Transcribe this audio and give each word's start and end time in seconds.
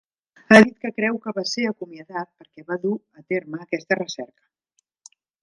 Ha 0.53 0.57
dit 0.61 0.77
que 0.85 0.91
creu 0.99 1.19
que 1.25 1.33
va 1.39 1.43
ser 1.49 1.65
acomiadat 1.71 2.31
perquè 2.41 2.65
va 2.73 2.79
dur 2.87 2.95
a 3.21 3.23
terme 3.35 3.61
aquesta 3.67 4.01
recerca. 4.01 5.15